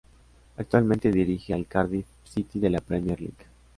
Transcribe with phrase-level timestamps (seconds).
[0.57, 3.45] Actualmente dirige al Cardiff City de la Premier League.